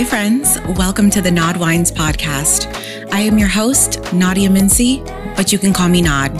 [0.00, 0.58] Hi, friends.
[0.78, 2.74] Welcome to the Nad Wines podcast.
[3.12, 5.04] I am your host, Nadia Mincy,
[5.36, 6.32] but you can call me Nad.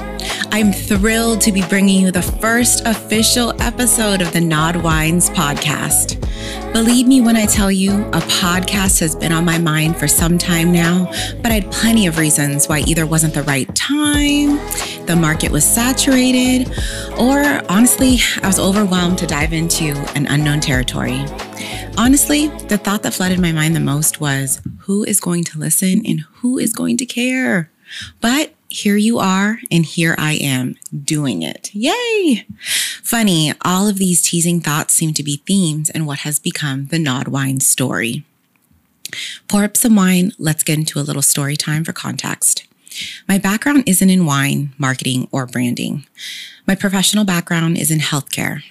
[0.50, 6.18] I'm thrilled to be bringing you the first official episode of the Nad Wines podcast.
[6.72, 10.38] Believe me when I tell you, a podcast has been on my mind for some
[10.38, 14.56] time now, but I had plenty of reasons why either wasn't the right time,
[15.04, 16.72] the market was saturated,
[17.18, 21.26] or honestly, I was overwhelmed to dive into an unknown territory.
[21.98, 26.02] Honestly, the thought that flooded my mind the most was who is going to listen
[26.06, 27.70] and who is going to care?
[28.20, 31.74] But here you are, and here I am doing it.
[31.74, 32.46] Yay!
[33.02, 36.98] Funny, all of these teasing thoughts seem to be themes in what has become the
[36.98, 38.24] Nad Wine story.
[39.48, 42.66] Pour up some wine, let's get into a little story time for context.
[43.28, 46.06] My background isn't in wine, marketing, or branding.
[46.66, 48.62] My professional background is in healthcare.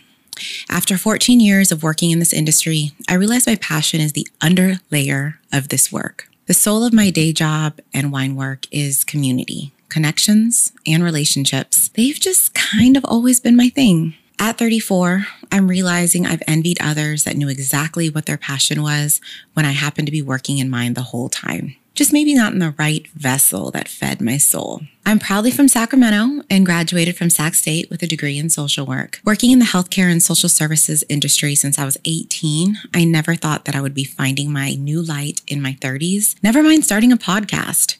[0.69, 5.35] After 14 years of working in this industry, I realized my passion is the underlayer
[5.51, 6.29] of this work.
[6.47, 11.89] The soul of my day job and wine work is community, connections, and relationships.
[11.89, 14.15] They've just kind of always been my thing.
[14.39, 19.19] At 34, I'm realizing I've envied others that knew exactly what their passion was
[19.53, 22.59] when I happened to be working in mine the whole time just maybe not in
[22.59, 24.81] the right vessel that fed my soul.
[25.05, 29.19] I'm proudly from Sacramento and graduated from Sac State with a degree in social work.
[29.25, 33.65] Working in the healthcare and social services industry since I was 18, I never thought
[33.65, 37.17] that I would be finding my new light in my 30s, never mind starting a
[37.17, 37.97] podcast.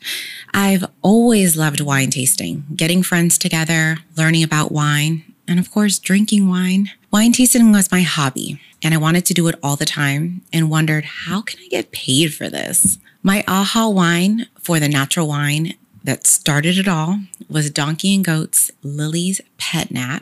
[0.53, 6.47] I've always loved wine tasting, getting friends together, learning about wine, and of course, drinking
[6.47, 6.91] wine.
[7.11, 10.69] Wine tasting was my hobby, and I wanted to do it all the time and
[10.69, 12.99] wondered, how can I get paid for this?
[13.23, 17.19] My aha wine for the natural wine that started it all
[17.49, 20.19] was Donkey and Goat's Lily's Pet Nat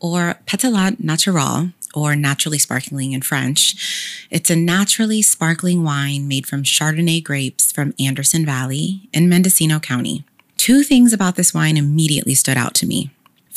[0.00, 4.26] or Pétillant Naturel or naturally sparkling in French.
[4.30, 10.24] It's a naturally sparkling wine made from Chardonnay grapes from Anderson Valley in Mendocino County.
[10.56, 13.10] Two things about this wine immediately stood out to me.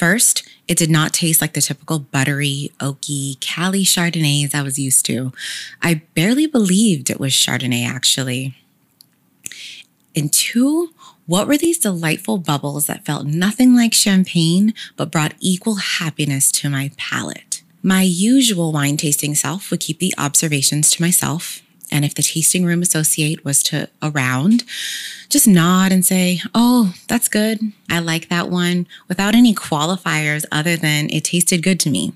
[0.04, 5.06] First, it did not taste like the typical buttery, oaky Cali Chardonnays I was used
[5.06, 5.32] to.
[5.82, 8.54] I barely believed it was Chardonnay, actually.
[10.14, 10.90] And two,
[11.26, 16.70] what were these delightful bubbles that felt nothing like champagne but brought equal happiness to
[16.70, 17.64] my palate?
[17.82, 21.63] My usual wine tasting self would keep the observations to myself.
[21.94, 24.64] And if the tasting room associate was to around,
[25.30, 27.60] just nod and say, Oh, that's good.
[27.88, 32.14] I like that one without any qualifiers other than it tasted good to me.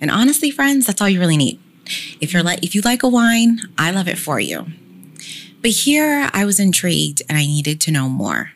[0.00, 1.60] And honestly, friends, that's all you really need.
[2.20, 4.66] If you're like, if you like a wine, I love it for you.
[5.62, 8.50] But here I was intrigued and I needed to know more.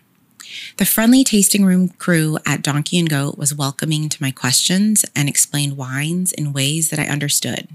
[0.79, 5.29] The friendly tasting room crew at Donkey and Goat was welcoming to my questions and
[5.29, 7.69] explained wines in ways that I understood.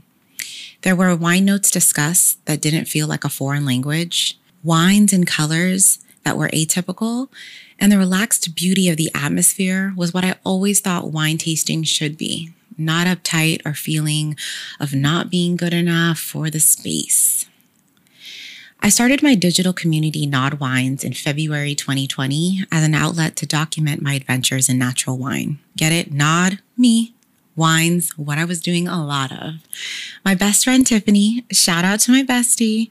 [0.83, 5.99] There were wine notes discussed that didn't feel like a foreign language, wines and colors
[6.23, 7.29] that were atypical,
[7.79, 12.17] and the relaxed beauty of the atmosphere was what I always thought wine tasting should
[12.17, 14.35] be not uptight or feeling
[14.79, 17.45] of not being good enough for the space.
[18.81, 24.01] I started my digital community Nad Wines in February 2020 as an outlet to document
[24.01, 25.59] my adventures in natural wine.
[25.77, 26.11] Get it?
[26.11, 27.13] Nad, me,
[27.55, 29.55] wines, what I was doing a lot of.
[30.25, 32.89] My best friend Tiffany, shout out to my bestie,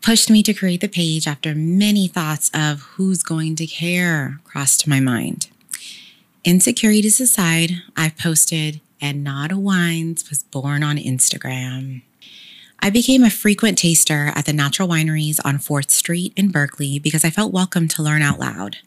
[0.00, 4.86] pushed me to create the page after many thoughts of who's going to care crossed
[4.88, 5.48] my mind.
[6.44, 12.02] Insecurities aside, I've posted and Nad Wines was born on Instagram.
[12.84, 17.24] I became a frequent taster at the natural wineries on 4th Street in Berkeley because
[17.24, 18.78] I felt welcome to learn out loud.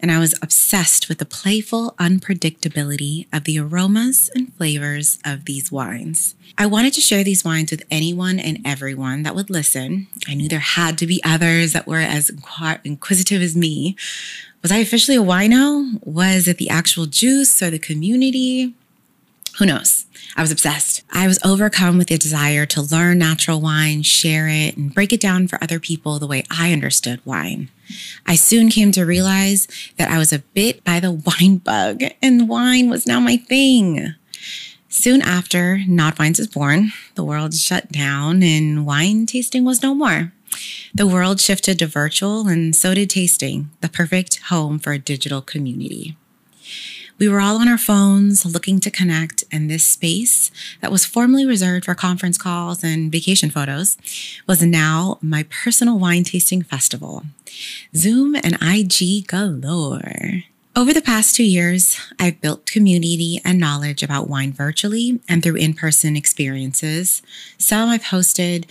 [0.00, 5.72] And I was obsessed with the playful unpredictability of the aromas and flavors of these
[5.72, 6.34] wines.
[6.58, 10.08] I wanted to share these wines with anyone and everyone that would listen.
[10.28, 12.30] I knew there had to be others that were as
[12.84, 13.96] inquisitive as me.
[14.60, 16.04] Was I officially a wino?
[16.04, 18.74] Was it the actual juice or the community?
[19.58, 20.06] Who knows?
[20.36, 21.02] I was obsessed.
[21.12, 25.20] I was overcome with the desire to learn natural wine, share it, and break it
[25.20, 27.68] down for other people the way I understood wine.
[28.24, 29.66] I soon came to realize
[29.96, 31.10] that I was a bit by the
[31.40, 34.14] wine bug, and wine was now my thing.
[34.88, 39.92] Soon after Nad Wines was born, the world shut down and wine tasting was no
[39.92, 40.32] more.
[40.94, 45.42] The world shifted to virtual, and so did tasting, the perfect home for a digital
[45.42, 46.16] community.
[47.18, 50.50] We were all on our phones looking to connect, and this space
[50.80, 53.96] that was formerly reserved for conference calls and vacation photos
[54.46, 57.24] was now my personal wine tasting festival.
[57.94, 60.44] Zoom and IG galore.
[60.76, 65.56] Over the past two years, I've built community and knowledge about wine virtually and through
[65.56, 67.20] in person experiences.
[67.58, 68.66] Some I've hosted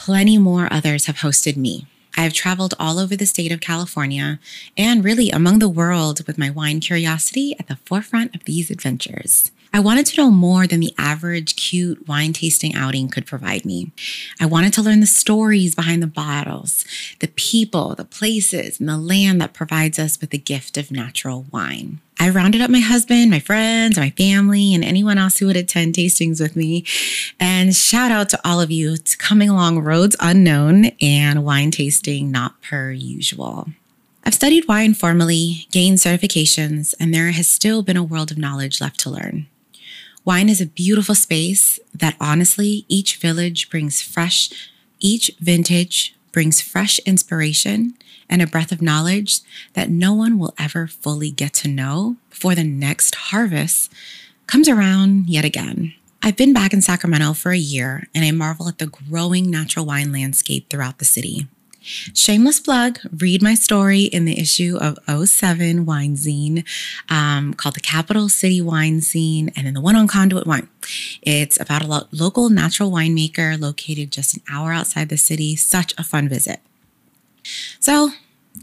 [0.00, 1.84] Plenty more others have hosted me.
[2.16, 4.38] I have traveled all over the state of California
[4.76, 9.50] and really among the world with my wine curiosity at the forefront of these adventures.
[9.72, 13.92] I wanted to know more than the average cute wine tasting outing could provide me.
[14.40, 16.84] I wanted to learn the stories behind the bottles,
[17.20, 21.46] the people, the places, and the land that provides us with the gift of natural
[21.52, 22.00] wine.
[22.18, 25.94] I rounded up my husband, my friends, my family, and anyone else who would attend
[25.94, 26.84] tastings with me.
[27.38, 32.32] And shout out to all of you to coming along roads unknown and wine tasting
[32.32, 33.68] not per usual.
[34.24, 38.80] I've studied wine formally, gained certifications, and there has still been a world of knowledge
[38.80, 39.46] left to learn.
[40.24, 44.50] Wine is a beautiful space that honestly, each village brings fresh,
[44.98, 47.94] each vintage brings fresh inspiration
[48.28, 49.40] and a breath of knowledge
[49.72, 53.90] that no one will ever fully get to know before the next harvest
[54.46, 55.94] comes around yet again.
[56.22, 59.86] I've been back in Sacramento for a year and I marvel at the growing natural
[59.86, 61.46] wine landscape throughout the city.
[61.82, 66.64] Shameless plug, read my story in the issue of 07 Wine Zine
[67.08, 70.68] um, called The Capital City Wine Scene and then the one on Conduit Wine.
[71.22, 75.56] It's about a lo- local natural winemaker located just an hour outside the city.
[75.56, 76.60] Such a fun visit.
[77.78, 78.10] So,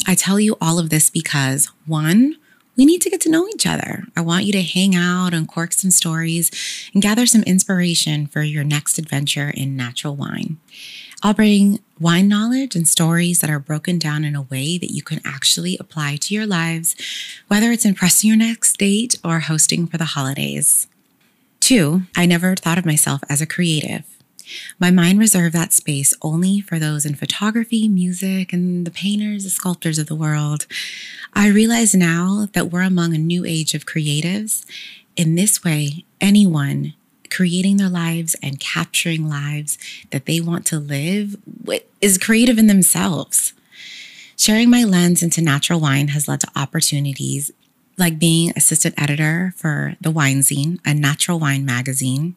[0.06, 2.36] I tell you all of this because one,
[2.78, 4.04] we need to get to know each other.
[4.16, 6.52] I want you to hang out and cork some stories
[6.94, 10.58] and gather some inspiration for your next adventure in natural wine.
[11.24, 15.02] I'll bring wine knowledge and stories that are broken down in a way that you
[15.02, 16.96] can actually apply to your lives,
[17.48, 20.88] whether it's impressing your next date or hosting for the holidays.
[21.60, 24.04] Two, I never thought of myself as a creative.
[24.80, 29.50] My mind reserved that space only for those in photography, music, and the painters, the
[29.50, 30.68] sculptors of the world.
[31.34, 34.66] I realize now that we're among a new age of creatives.
[35.16, 36.94] In this way, anyone
[37.30, 39.78] creating their lives and capturing lives
[40.12, 41.36] that they want to live
[42.02, 43.54] is creative in themselves.
[44.38, 47.52] Sharing my lens into natural wine has led to opportunities
[47.98, 52.36] like being assistant editor for The Wine Zine, a natural wine magazine,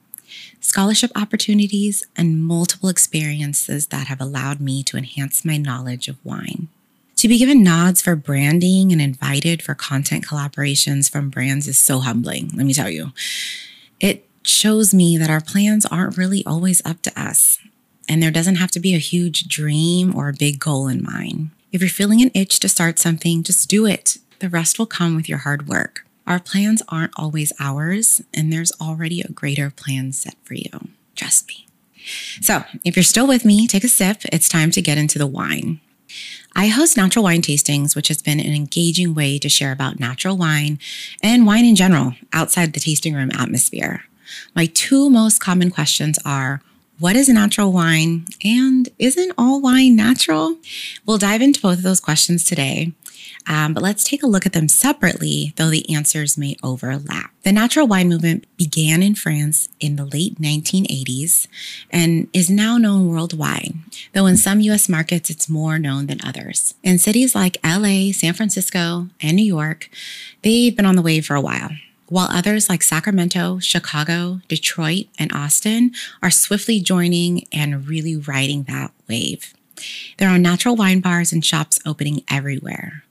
[0.61, 6.69] scholarship opportunities, and multiple experiences that have allowed me to enhance my knowledge of wine.
[7.17, 11.99] To be given nods for branding and invited for content collaborations from brands is so
[11.99, 13.13] humbling, let me tell you.
[14.01, 17.59] It shows me that our plans aren't really always up to us,
[18.09, 21.51] and there doesn't have to be a huge dream or a big goal in mind.
[21.73, 24.19] If you're feeling an itch to start something, just do it.
[24.41, 26.05] The rest will come with your hard work.
[26.27, 30.89] Our plans aren't always ours, and there's already a greater plan set for you.
[31.15, 31.67] Trust me.
[32.41, 34.23] So, if you're still with me, take a sip.
[34.33, 35.81] It's time to get into the wine.
[36.57, 40.37] I host natural wine tastings, which has been an engaging way to share about natural
[40.37, 40.79] wine
[41.23, 44.05] and wine in general outside the tasting room atmosphere.
[44.55, 46.61] My two most common questions are
[47.01, 48.27] what is natural wine?
[48.45, 50.59] And isn't all wine natural?
[51.07, 52.93] We'll dive into both of those questions today.
[53.47, 57.31] Um, but let's take a look at them separately, though the answers may overlap.
[57.43, 61.49] The natural wine movement began in France in the late 1980s
[61.91, 63.75] and is now known worldwide,
[64.13, 66.75] though in some US markets it's more known than others.
[66.83, 69.89] In cities like LA, San Francisco, and New York,
[70.43, 71.71] they've been on the wave for a while
[72.11, 78.93] while others like Sacramento, Chicago, Detroit, and Austin are swiftly joining and really riding that
[79.09, 79.55] wave.
[80.19, 83.05] There are natural wine bars and shops opening everywhere,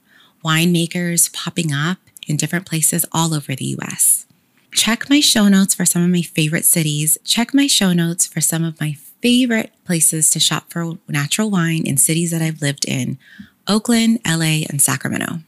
[0.44, 4.26] winemakers popping up in different places all over the US.
[4.72, 7.18] Check my show notes for some of my favorite cities.
[7.24, 11.86] Check my show notes for some of my favorite places to shop for natural wine
[11.86, 13.18] in cities that I've lived in
[13.66, 15.40] Oakland, LA, and Sacramento.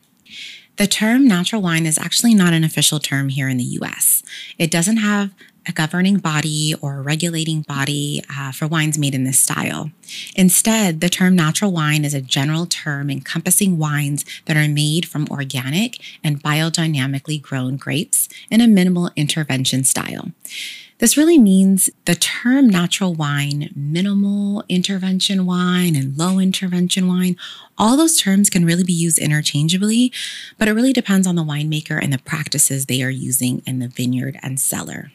[0.82, 4.24] The term natural wine is actually not an official term here in the US.
[4.58, 5.30] It doesn't have
[5.66, 9.90] a governing body or a regulating body uh, for wines made in this style.
[10.34, 15.28] Instead, the term natural wine is a general term encompassing wines that are made from
[15.30, 20.30] organic and biodynamically grown grapes in a minimal intervention style.
[21.02, 27.36] This really means the term natural wine, minimal intervention wine, and low intervention wine,
[27.76, 30.12] all those terms can really be used interchangeably,
[30.58, 33.88] but it really depends on the winemaker and the practices they are using in the
[33.88, 35.10] vineyard and cellar.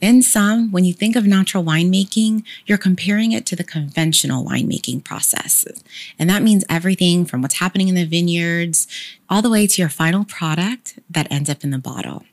[0.00, 5.04] In sum, when you think of natural winemaking, you're comparing it to the conventional winemaking
[5.04, 5.66] process.
[6.18, 8.86] And that means everything from what's happening in the vineyards
[9.28, 12.24] all the way to your final product that ends up in the bottle.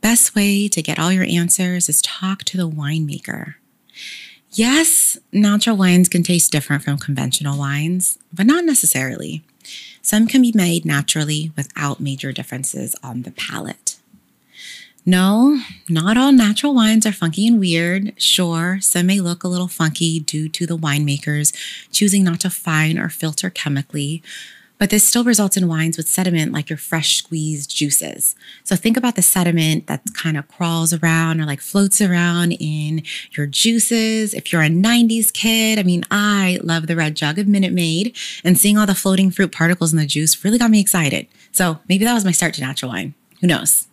[0.00, 3.54] Best way to get all your answers is talk to the winemaker.
[4.52, 9.42] Yes, natural wines can taste different from conventional wines, but not necessarily.
[10.02, 13.89] Some can be made naturally without major differences on the palate.
[15.06, 18.12] No, not all natural wines are funky and weird.
[18.20, 21.54] Sure, some may look a little funky due to the winemakers
[21.90, 24.22] choosing not to fine or filter chemically,
[24.78, 28.36] but this still results in wines with sediment like your fresh squeezed juices.
[28.62, 33.02] So think about the sediment that kind of crawls around or like floats around in
[33.32, 34.32] your juices.
[34.34, 38.16] If you're a 90s kid, I mean, I love the red jug of Minute Maid,
[38.44, 41.26] and seeing all the floating fruit particles in the juice really got me excited.
[41.52, 43.14] So maybe that was my start to natural wine.
[43.40, 43.86] Who knows?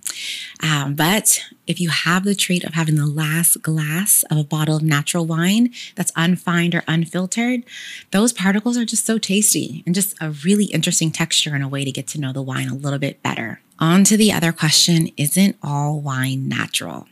[0.63, 4.77] Um, but if you have the treat of having the last glass of a bottle
[4.77, 7.63] of natural wine that's unfined or unfiltered,
[8.11, 11.83] those particles are just so tasty and just a really interesting texture and a way
[11.83, 13.61] to get to know the wine a little bit better.
[13.79, 17.07] On to the other question Isn't all wine natural?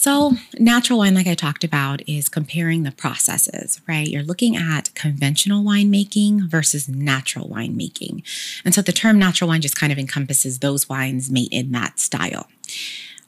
[0.00, 4.06] So, natural wine, like I talked about, is comparing the processes, right?
[4.06, 8.22] You're looking at conventional winemaking versus natural winemaking.
[8.64, 11.98] And so the term natural wine just kind of encompasses those wines made in that
[11.98, 12.46] style.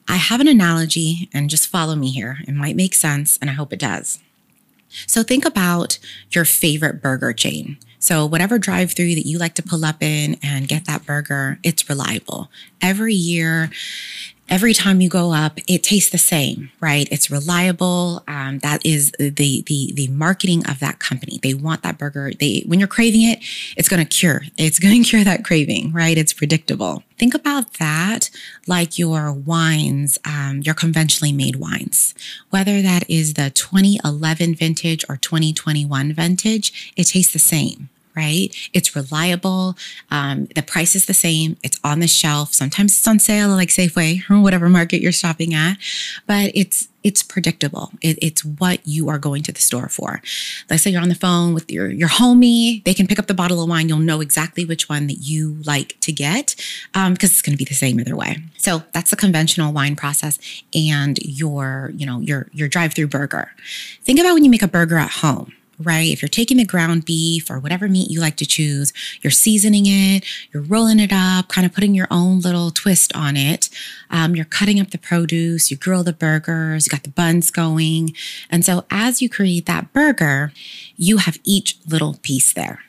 [0.07, 2.37] I have an analogy, and just follow me here.
[2.47, 4.19] It might make sense, and I hope it does.
[5.05, 5.99] So, think about
[6.29, 7.79] your favorite burger chain.
[7.99, 11.59] So, whatever drive through that you like to pull up in and get that burger,
[11.63, 12.49] it's reliable.
[12.81, 13.69] Every year,
[14.49, 17.07] every time you go up, it tastes the same, right?
[17.09, 18.23] It's reliable.
[18.27, 19.29] Um, that is the
[19.61, 21.39] the the marketing of that company.
[21.41, 22.31] They want that burger.
[22.37, 23.39] They when you're craving it,
[23.77, 24.43] it's going to cure.
[24.57, 26.17] It's going to cure that craving, right?
[26.17, 27.03] It's predictable.
[27.17, 28.29] Think about that
[28.67, 32.13] like your wines, um, your conventionally made wines.
[32.49, 38.49] Whether that is the 2011 vintage or 2021 vintage, it tastes the same right?
[38.73, 39.75] It's reliable.
[40.09, 41.57] Um, the price is the same.
[41.63, 42.53] It's on the shelf.
[42.53, 45.77] Sometimes it's on sale, like Safeway or whatever market you're shopping at,
[46.27, 47.91] but it's it's predictable.
[48.01, 50.21] It, it's what you are going to the store for.
[50.69, 52.83] Let's say you're on the phone with your your homie.
[52.83, 53.89] They can pick up the bottle of wine.
[53.89, 56.55] You'll know exactly which one that you like to get
[56.93, 58.37] because um, it's going to be the same either way.
[58.57, 60.37] So that's the conventional wine process
[60.73, 63.51] and your you know your your drive through burger.
[64.03, 66.11] Think about when you make a burger at home right?
[66.11, 69.85] If you're taking the ground beef or whatever meat you like to choose, you're seasoning
[69.85, 73.69] it, you're rolling it up, kind of putting your own little twist on it.
[74.09, 78.13] Um, you're cutting up the produce, you grill the burgers, you got the buns going.
[78.49, 80.51] And so as you create that burger,
[80.95, 82.79] you have each little piece there.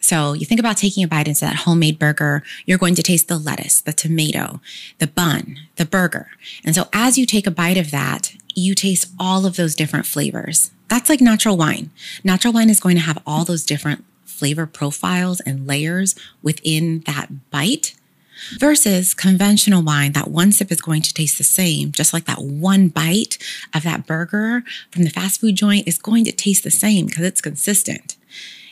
[0.00, 3.28] So you think about taking a bite into that homemade burger, you're going to taste
[3.28, 4.60] the lettuce, the tomato,
[4.98, 6.28] the bun, the burger.
[6.64, 10.06] And so as you take a bite of that, you taste all of those different
[10.06, 10.70] flavors.
[10.88, 11.90] That's like natural wine.
[12.24, 17.50] Natural wine is going to have all those different flavor profiles and layers within that
[17.50, 17.94] bite
[18.58, 20.12] versus conventional wine.
[20.12, 23.38] That one sip is going to taste the same, just like that one bite
[23.74, 27.24] of that burger from the fast food joint is going to taste the same because
[27.24, 28.16] it's consistent.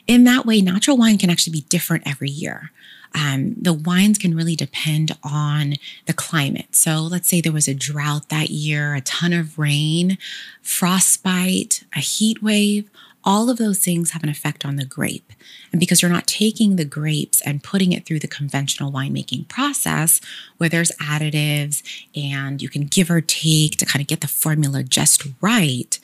[0.06, 2.72] In that way, natural wine can actually be different every year.
[3.14, 5.74] Um, the wines can really depend on
[6.06, 6.74] the climate.
[6.74, 10.18] So let's say there was a drought that year, a ton of rain,
[10.62, 12.90] frostbite, a heat wave.
[13.24, 15.32] All of those things have an effect on the grape.
[15.72, 20.20] And because you're not taking the grapes and putting it through the conventional winemaking process
[20.56, 21.82] where there's additives
[22.16, 25.98] and you can give or take to kind of get the formula just right,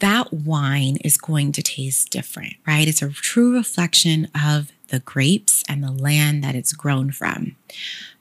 [0.00, 2.88] that wine is going to taste different, right?
[2.88, 7.56] It's a true reflection of the grapes and the land that it's grown from.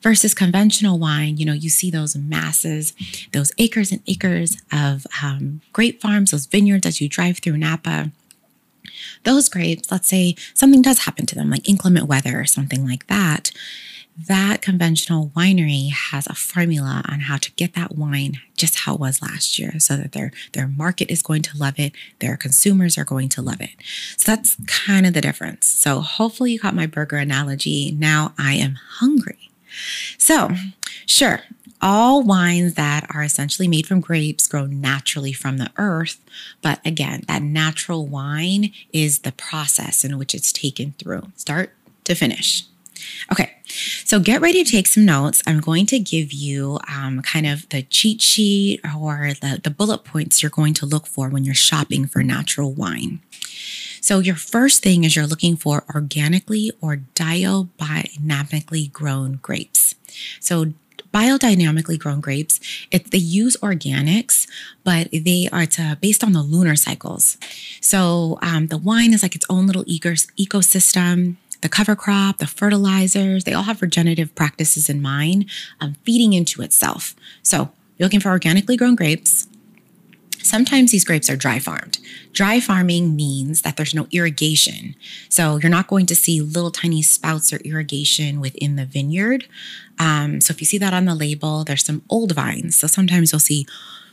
[0.01, 2.93] Versus conventional wine, you know, you see those masses,
[3.31, 8.11] those acres and acres of um, grape farms, those vineyards as you drive through Napa.
[9.23, 13.07] Those grapes, let's say something does happen to them, like inclement weather or something like
[13.07, 13.51] that
[14.17, 18.99] that conventional winery has a formula on how to get that wine just how it
[18.99, 22.97] was last year so that their their market is going to love it their consumers
[22.97, 23.71] are going to love it
[24.15, 28.53] so that's kind of the difference so hopefully you caught my burger analogy now i
[28.53, 29.51] am hungry
[30.17, 30.49] so
[31.05, 31.41] sure
[31.81, 36.19] all wines that are essentially made from grapes grow naturally from the earth.
[36.61, 41.73] But again, that natural wine is the process in which it's taken through, start
[42.05, 42.63] to finish.
[43.31, 43.54] Okay,
[44.05, 45.41] so get ready to take some notes.
[45.47, 50.03] I'm going to give you um, kind of the cheat sheet or the, the bullet
[50.03, 53.19] points you're going to look for when you're shopping for natural wine.
[54.01, 59.95] So, your first thing is you're looking for organically or biodynamically grown grapes.
[60.39, 60.73] So,
[61.15, 62.59] biodynamically grown grapes,
[62.91, 64.47] it, they use organics,
[64.83, 67.37] but they are to, based on the lunar cycles.
[67.79, 73.43] So um, the wine is like its own little ecosystem the cover crop, the fertilizers,
[73.43, 77.15] they all have regenerative practices in mind, um, feeding into itself.
[77.43, 79.47] So you're looking for organically grown grapes.
[80.41, 81.97] Sometimes these grapes are dry farmed.
[82.31, 84.95] Dry farming means that there's no irrigation.
[85.27, 89.47] So you're not going to see little tiny spouts or irrigation within the vineyard.
[89.97, 92.75] Um, so if you see that on the label, there's some old vines.
[92.75, 93.65] So sometimes you'll see,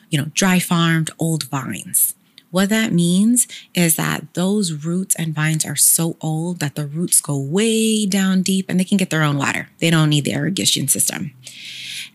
[0.08, 2.14] you know, dry farmed old vines.
[2.52, 7.20] What that means is that those roots and vines are so old that the roots
[7.20, 9.70] go way down deep and they can get their own water.
[9.80, 11.32] They don't need the irrigation system.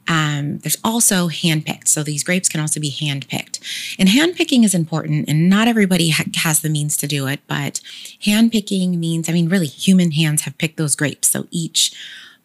[0.07, 1.87] Um, there's also handpicked.
[1.87, 3.59] So these grapes can also be handpicked.
[3.97, 7.81] And handpicking is important, and not everybody ha- has the means to do it, but
[8.23, 11.29] handpicking means, I mean, really, human hands have picked those grapes.
[11.29, 11.93] So each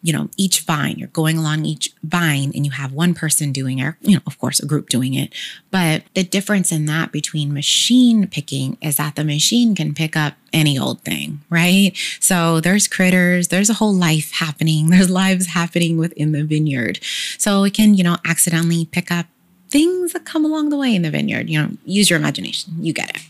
[0.03, 3.79] you know, each vine, you're going along each vine and you have one person doing
[3.79, 5.33] it, you know, of course, a group doing it.
[5.71, 10.33] But the difference in that between machine picking is that the machine can pick up
[10.51, 11.93] any old thing, right?
[12.19, 16.99] So there's critters, there's a whole life happening, there's lives happening within the vineyard.
[17.37, 19.27] So it can, you know, accidentally pick up
[19.69, 21.49] things that come along the way in the vineyard.
[21.49, 23.21] You know, use your imagination, you get it.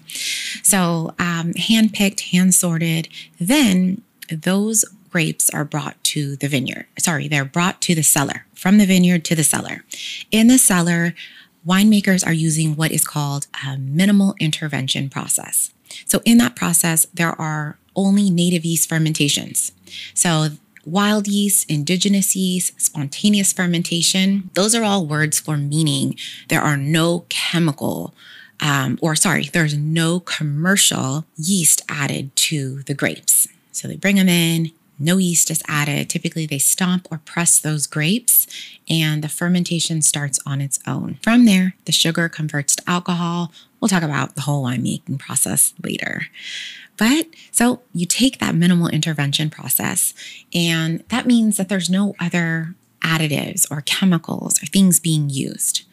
[0.65, 6.87] So, um, hand picked, hand sorted, then those grapes are brought to the vineyard.
[6.97, 9.83] Sorry, they're brought to the cellar, from the vineyard to the cellar.
[10.31, 11.13] In the cellar,
[11.65, 15.71] winemakers are using what is called a minimal intervention process.
[16.07, 19.71] So, in that process, there are only native yeast fermentations.
[20.15, 20.49] So,
[20.83, 26.15] wild yeast, indigenous yeast, spontaneous fermentation, those are all words for meaning
[26.49, 28.15] there are no chemical
[28.59, 33.47] um, or sorry, there's no commercial yeast added to the grapes.
[33.73, 34.71] So they bring them in,
[35.03, 36.09] no yeast is added.
[36.09, 38.47] Typically, they stomp or press those grapes,
[38.89, 41.19] and the fermentation starts on its own.
[41.21, 43.51] From there, the sugar converts to alcohol.
[43.79, 46.27] We'll talk about the whole winemaking process later.
[46.97, 50.13] But so you take that minimal intervention process,
[50.53, 55.83] and that means that there's no other additives or chemicals or things being used.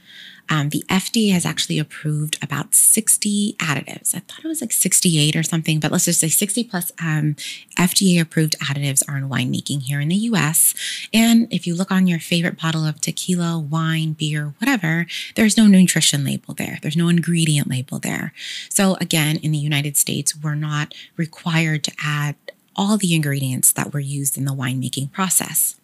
[0.51, 4.15] Um, the FDA has actually approved about 60 additives.
[4.15, 7.37] I thought it was like 68 or something, but let's just say 60 plus um,
[7.79, 10.75] FDA approved additives are in winemaking here in the US.
[11.15, 15.69] And if you look on your favorite bottle of tequila, wine, beer, whatever, there's no
[15.69, 18.33] nutrition label there, there's no ingredient label there.
[18.69, 22.35] So, again, in the United States, we're not required to add
[22.75, 25.77] all the ingredients that were used in the winemaking process.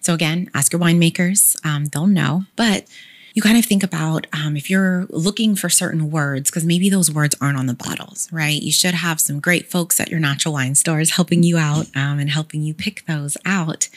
[0.00, 2.44] So, again, ask your winemakers, um, they'll know.
[2.56, 2.86] But
[3.34, 7.10] you kind of think about um, if you're looking for certain words, because maybe those
[7.10, 8.60] words aren't on the bottles, right?
[8.60, 12.18] You should have some great folks at your natural wine stores helping you out um,
[12.18, 13.88] and helping you pick those out.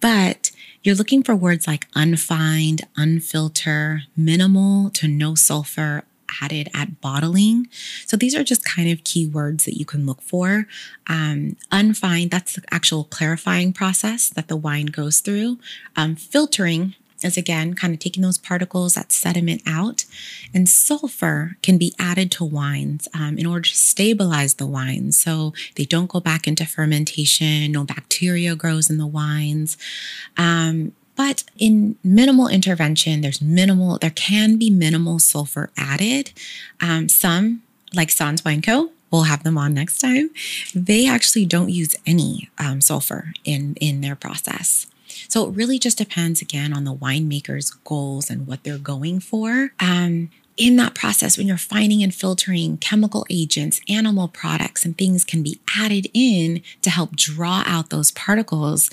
[0.00, 0.50] But
[0.82, 6.04] you're looking for words like unfined, unfilter, minimal to no sulfur,
[6.42, 7.68] added at bottling.
[8.06, 10.66] So these are just kind of key words that you can look for.
[11.06, 15.58] Um, unfined, that's the actual clarifying process that the wine goes through.
[15.96, 20.04] Um, filtering is again kind of taking those particles, that sediment out.
[20.54, 25.52] And sulfur can be added to wines um, in order to stabilize the wines so
[25.76, 29.76] they don't go back into fermentation, no bacteria grows in the wines.
[30.36, 36.30] Um, but in minimal intervention, there's minimal, there can be minimal sulfur added.
[36.80, 40.30] Um, some, like Sans Wine Co., we'll have them on next time.
[40.74, 44.86] They actually don't use any um, sulfur in in their process.
[45.28, 49.72] So it really just depends again on the winemaker's goals and what they're going for.
[49.80, 55.24] Um, in that process, when you're finding and filtering chemical agents, animal products, and things
[55.24, 58.90] can be added in to help draw out those particles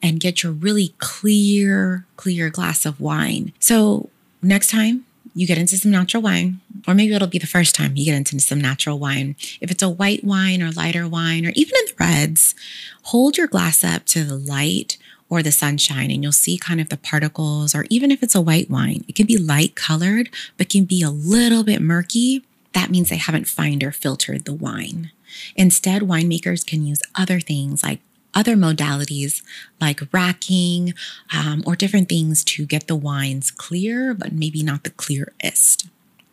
[0.00, 3.52] and get your really clear, clear glass of wine.
[3.58, 4.10] So,
[4.40, 7.96] next time you get into some natural wine, or maybe it'll be the first time
[7.96, 9.34] you get into some natural wine.
[9.60, 12.54] If it's a white wine or lighter wine, or even in the reds,
[13.02, 14.98] hold your glass up to the light
[15.30, 18.40] or the sunshine and you'll see kind of the particles, or even if it's a
[18.40, 22.44] white wine, it can be light colored, but can be a little bit murky.
[22.72, 25.10] That means they haven't fined or filtered the wine.
[25.56, 28.00] Instead, winemakers can use other things like
[28.34, 29.42] other modalities
[29.80, 30.94] like racking
[31.34, 35.88] um, or different things to get the wines clear, but maybe not the clearest.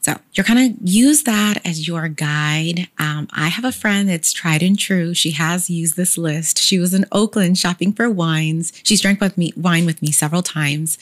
[0.05, 2.89] So you're going to use that as your guide.
[2.99, 5.15] Um, I have a friend that's tried and true.
[5.15, 6.59] She has used this list.
[6.59, 8.71] She was in Oakland shopping for wines.
[8.83, 10.99] She's drank with me wine with me several times.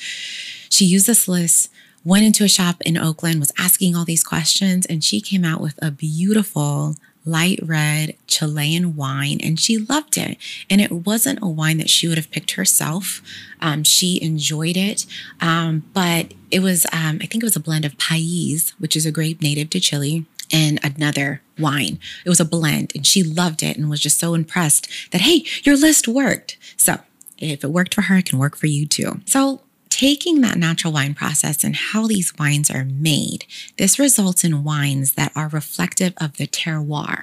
[0.70, 1.70] She used this list
[2.06, 5.60] went into a shop in Oakland, was asking all these questions, and she came out
[5.60, 10.38] with a beautiful light red Chilean wine, and she loved it.
[10.70, 13.22] And it wasn't a wine that she would have picked herself.
[13.62, 15.06] Um, she enjoyed it,
[15.40, 19.06] um, but it was, um, I think it was a blend of Pais, which is
[19.06, 22.00] a grape native to Chile, and another wine.
[22.26, 25.46] It was a blend, and she loved it and was just so impressed that, hey,
[25.64, 26.58] your list worked.
[26.78, 27.00] So
[27.38, 29.22] if it worked for her, it can work for you too.
[29.26, 29.62] So
[29.94, 33.46] taking that natural wine process and how these wines are made,
[33.78, 37.22] this results in wines that are reflective of the terroir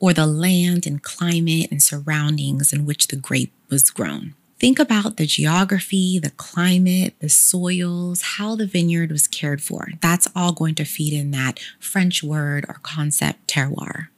[0.00, 4.34] or the land and climate and surroundings in which the grape was grown.
[4.58, 9.90] Think about the geography, the climate, the soils, how the vineyard was cared for.
[10.00, 14.08] That's all going to feed in that French word or concept terroir.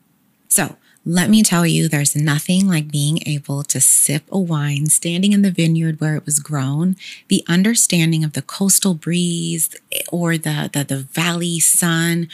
[0.49, 5.33] So, let me tell you, there's nothing like being able to sip a wine standing
[5.33, 6.97] in the vineyard where it was grown.
[7.29, 9.75] The understanding of the coastal breeze
[10.11, 12.29] or the, the, the valley sun,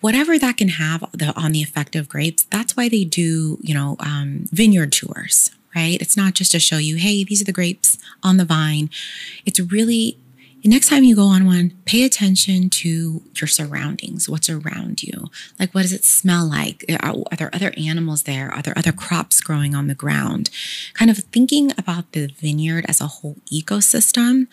[0.00, 1.04] whatever that can have
[1.36, 6.00] on the effect of grapes, that's why they do, you know, um, vineyard tours, right?
[6.00, 8.90] It's not just to show you, hey, these are the grapes on the vine.
[9.46, 10.18] It's really
[10.66, 15.30] next time you go on one, pay attention to your surroundings, what's around you.
[15.58, 16.84] Like, what does it smell like?
[17.02, 18.50] Are, are, there other animals there?
[18.50, 20.50] Are there other crops growing on the ground?
[20.94, 24.46] Kind of thinking about the vineyard as a whole ecosystem,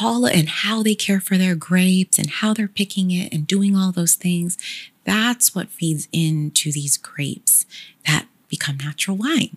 [0.00, 3.76] all and how they care for their grapes and how they're picking it and doing
[3.76, 4.56] all those things.
[5.04, 7.66] That's what feeds into these grapes
[8.06, 9.56] that become natural wine.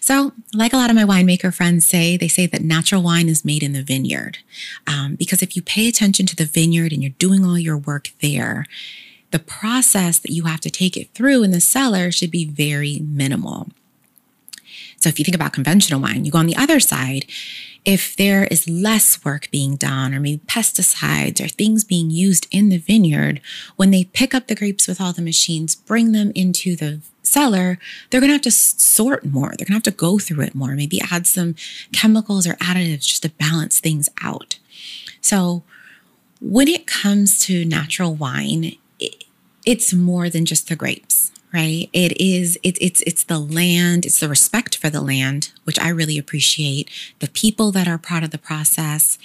[0.00, 3.44] So, like a lot of my winemaker friends say, they say that natural wine is
[3.44, 4.38] made in the vineyard.
[4.86, 8.12] Um, because if you pay attention to the vineyard and you're doing all your work
[8.20, 8.66] there,
[9.30, 13.00] the process that you have to take it through in the cellar should be very
[13.00, 13.68] minimal.
[14.98, 17.26] So, if you think about conventional wine, you go on the other side,
[17.84, 22.68] if there is less work being done, or maybe pesticides or things being used in
[22.68, 23.40] the vineyard,
[23.76, 27.00] when they pick up the grapes with all the machines, bring them into the
[27.36, 29.48] cellar, they're going to have to sort more.
[29.48, 31.54] They're going to have to go through it more, maybe add some
[31.92, 34.58] chemicals or additives just to balance things out.
[35.20, 35.62] So,
[36.40, 39.24] when it comes to natural wine, it,
[39.64, 41.88] it's more than just the grapes, right?
[41.92, 45.88] It is it, it's it's the land, it's the respect for the land, which I
[45.88, 49.18] really appreciate, the people that are part of the process.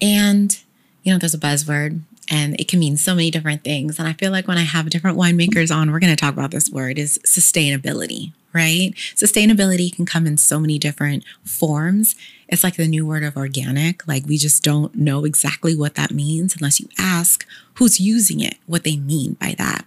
[0.00, 0.58] And
[1.02, 2.02] you know, there's a buzzword
[2.32, 3.98] and it can mean so many different things.
[3.98, 6.50] And I feel like when I have different winemakers on, we're going to talk about
[6.50, 8.92] this word is sustainability, right?
[9.14, 12.16] Sustainability can come in so many different forms.
[12.48, 14.08] It's like the new word of organic.
[14.08, 18.56] Like we just don't know exactly what that means unless you ask who's using it,
[18.66, 19.84] what they mean by that.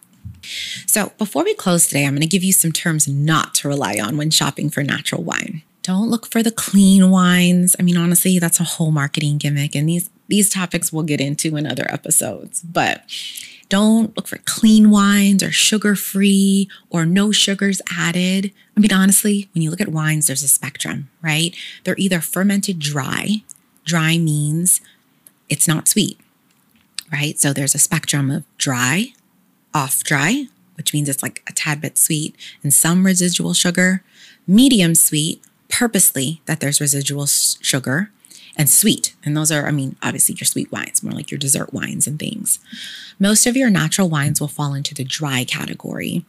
[0.86, 3.98] So before we close today, I'm going to give you some terms not to rely
[4.00, 5.64] on when shopping for natural wine.
[5.82, 7.76] Don't look for the clean wines.
[7.80, 9.76] I mean, honestly, that's a whole marketing gimmick.
[9.76, 12.62] And these these topics we'll get into in other episodes.
[12.62, 13.04] But
[13.70, 18.52] don't look for clean wines or sugar free or no sugars added.
[18.76, 21.56] I mean, honestly, when you look at wines, there's a spectrum, right?
[21.84, 23.44] They're either fermented dry,
[23.84, 24.82] dry means
[25.50, 26.20] it's not sweet,
[27.12, 27.40] right?
[27.40, 29.14] So there's a spectrum of dry,
[29.74, 34.04] off dry, which means it's like a tad bit sweet and some residual sugar,
[34.48, 38.12] medium sweet, purposely that there's residual sugar,
[38.58, 39.16] and sweet.
[39.24, 42.20] And those are, I mean, obviously your sweet wines, more like your dessert wines and
[42.20, 42.60] things.
[43.20, 46.26] Most of your natural wines will fall into the dry category,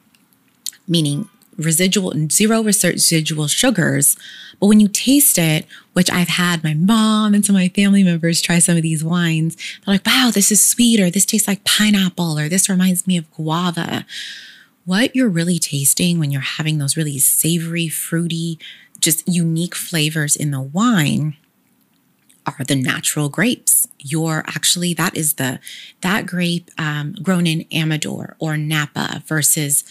[0.89, 4.17] meaning residual zero residual sugars.
[4.61, 8.03] But when you taste it, which I've had my mom and some of my family
[8.03, 11.49] members try some of these wines, they're like, wow, this is sweet, or this tastes
[11.49, 14.07] like pineapple, or this reminds me of guava.
[14.85, 18.59] What you're really tasting when you're having those really savory, fruity,
[19.01, 21.37] just unique flavors in the wine
[22.47, 23.89] are the natural grapes.
[23.99, 25.61] You're actually, that is the,
[26.01, 29.85] that grape um, grown in Amador or Napa versus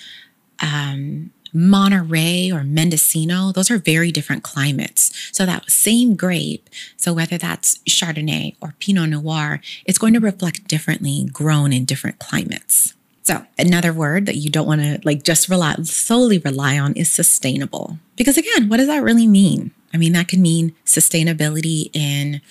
[0.61, 5.29] um, Monterey or Mendocino, those are very different climates.
[5.31, 10.67] So that same grape, so whether that's Chardonnay or Pinot Noir, it's going to reflect
[10.67, 12.93] differently grown in different climates.
[13.23, 17.09] So another word that you don't want to like just rely solely rely on is
[17.09, 17.97] sustainable.
[18.17, 19.71] Because again, what does that really mean?
[19.95, 22.41] I mean, that could mean sustainability in,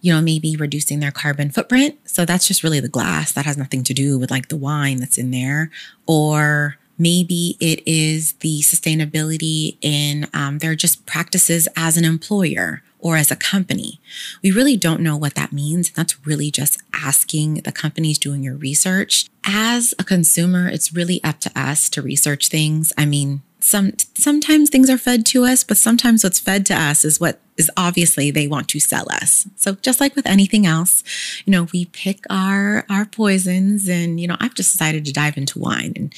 [0.00, 1.98] you know, maybe reducing their carbon footprint.
[2.08, 3.32] So that's just really the glass.
[3.32, 5.70] That has nothing to do with like the wine that's in there.
[6.06, 13.18] Or maybe it is the sustainability in um, their just practices as an employer or
[13.18, 14.00] as a company.
[14.42, 15.90] We really don't know what that means.
[15.90, 19.26] That's really just asking the companies doing your research.
[19.44, 22.90] As a consumer, it's really up to us to research things.
[22.96, 27.04] I mean, some sometimes things are fed to us, but sometimes what's fed to us
[27.04, 29.46] is what is obviously they want to sell us.
[29.56, 31.04] So just like with anything else,
[31.44, 35.36] you know, we pick our our poisons and you know, I've just decided to dive
[35.36, 36.14] into wine and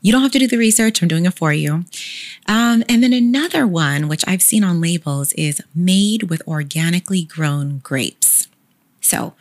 [0.00, 1.84] you don't have to do the research, I'm doing it for you.
[2.46, 7.78] Um, and then another one which I've seen on labels is made with organically grown
[7.78, 8.48] grapes.
[9.00, 9.34] So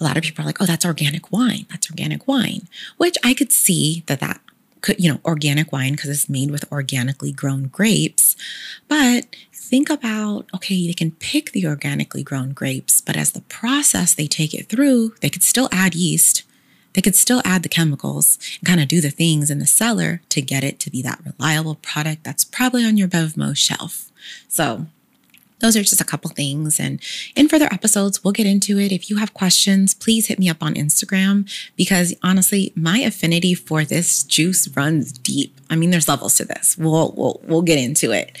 [0.00, 1.66] a lot of people are like, oh, that's organic wine.
[1.70, 4.40] That's organic wine, which I could see that that
[4.84, 8.36] could, you know, organic wine because it's made with organically grown grapes.
[8.86, 14.14] But think about okay, they can pick the organically grown grapes, but as the process
[14.14, 16.42] they take it through, they could still add yeast.
[16.92, 20.20] They could still add the chemicals and kind of do the things in the cellar
[20.28, 24.12] to get it to be that reliable product that's probably on your BevMo shelf.
[24.48, 24.86] So
[25.64, 26.78] those are just a couple things.
[26.78, 27.00] And
[27.34, 28.92] in further episodes, we'll get into it.
[28.92, 33.84] If you have questions, please hit me up on Instagram because honestly, my affinity for
[33.84, 35.58] this juice runs deep.
[35.70, 36.76] I mean, there's levels to this.
[36.76, 38.36] We'll we'll we'll get into it.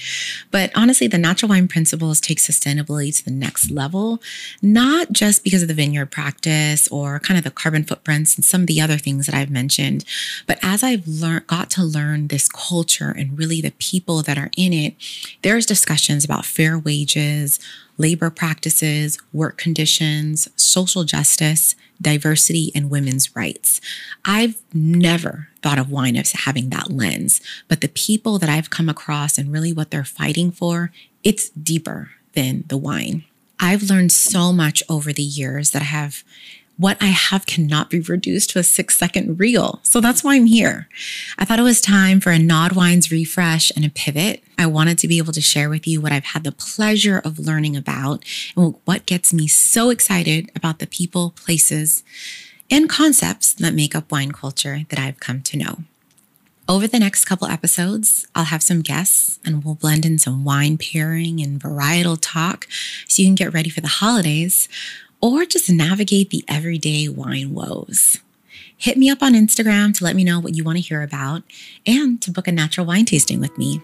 [0.50, 4.20] But honestly, the natural wine principles take sustainability to the next level,
[4.60, 8.60] not just because of the vineyard practice or kind of the carbon footprints and some
[8.60, 10.04] of the other things that I've mentioned,
[10.46, 14.50] but as I've learned got to learn this culture and really the people that are
[14.56, 14.94] in it,
[15.42, 17.13] there's discussions about fair wages,
[17.96, 23.80] labor practices, work conditions, social justice, diversity, and women's rights.
[24.24, 28.88] I've never thought of wine as having that lens, but the people that I've come
[28.88, 30.90] across and really what they're fighting for,
[31.22, 33.24] it's deeper than the wine.
[33.60, 36.24] I've learned so much over the years that I have
[36.76, 39.80] what I have cannot be reduced to a six second reel.
[39.82, 40.88] So that's why I'm here.
[41.38, 44.42] I thought it was time for a Nad Wines refresh and a pivot.
[44.58, 47.38] I wanted to be able to share with you what I've had the pleasure of
[47.38, 48.24] learning about
[48.56, 52.02] and what gets me so excited about the people, places,
[52.70, 55.78] and concepts that make up wine culture that I've come to know.
[56.66, 60.78] Over the next couple episodes, I'll have some guests and we'll blend in some wine
[60.78, 62.66] pairing and varietal talk
[63.06, 64.66] so you can get ready for the holidays
[65.24, 68.18] or just navigate the everyday wine woes.
[68.76, 71.42] Hit me up on Instagram to let me know what you want to hear about
[71.86, 73.80] and to book a natural wine tasting with me.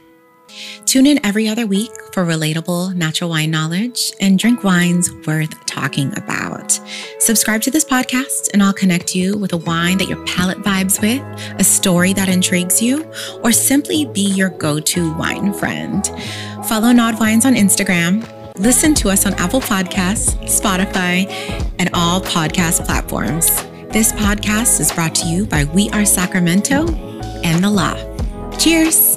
[0.85, 6.13] Tune in every other week for relatable natural wine knowledge and drink wines worth talking
[6.19, 6.79] about.
[7.21, 11.01] Subscribe to this podcast, and I'll connect you with a wine that your palate vibes
[11.01, 11.23] with,
[11.59, 13.11] a story that intrigues you,
[13.43, 16.05] or simply be your go to wine friend.
[16.67, 21.27] Follow Nad Wines on Instagram Listen to us on Apple Podcasts, Spotify,
[21.79, 23.47] and all podcast platforms.
[23.93, 26.89] This podcast is brought to you by We Are Sacramento
[27.43, 28.61] and The Loft.
[28.61, 29.17] Cheers.